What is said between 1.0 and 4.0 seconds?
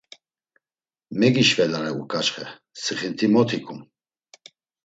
Megişvelare uǩaçxe sixint̆i mot ikum.